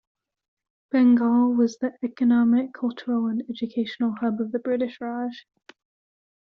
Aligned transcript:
Bengal 0.89 1.53
was 1.53 1.77
the 1.77 1.93
economic, 2.03 2.73
cultural 2.73 3.27
and 3.27 3.43
educational 3.51 4.15
hub 4.19 4.41
of 4.41 4.51
the 4.51 4.57
British 4.57 4.99
Raj. 4.99 5.45